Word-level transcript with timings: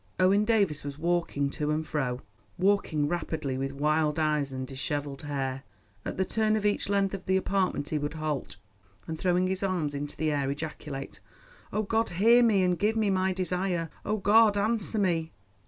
Owen 0.19 0.45
Davies 0.45 0.83
was 0.83 0.97
walking 0.97 1.51
to 1.51 1.69
and 1.69 1.85
fro—walking 1.85 3.07
rapidly 3.07 3.55
with 3.55 3.71
wild 3.71 4.17
eyes 4.17 4.51
and 4.51 4.65
dishevelled 4.65 5.21
hair. 5.21 5.61
At 6.03 6.17
the 6.17 6.25
turn 6.25 6.55
of 6.55 6.65
each 6.65 6.89
length 6.89 7.13
of 7.13 7.27
the 7.27 7.37
apartment 7.37 7.89
he 7.89 7.99
would 7.99 8.15
halt, 8.15 8.57
and 9.05 9.19
throwing 9.19 9.45
his 9.45 9.61
arms 9.61 9.93
into 9.93 10.17
the 10.17 10.31
air 10.31 10.49
ejaculate: 10.49 11.19
"Oh, 11.71 11.83
God, 11.83 12.09
hear 12.09 12.41
me, 12.41 12.63
and 12.63 12.79
give 12.79 12.95
me 12.95 13.11
my 13.11 13.31
desire! 13.31 13.91
Oh, 14.03 14.17
God, 14.17 14.57
answer 14.57 14.97
me!" 14.97 15.33